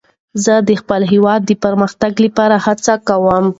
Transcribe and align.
زه 0.43 0.53
د 0.67 0.69
خپل 0.81 1.01
هېواد 1.11 1.41
د 1.45 1.51
پرمختګ 1.63 2.13
لپاره 2.25 2.55
هڅه 2.65 2.93
کوم. 3.07 3.45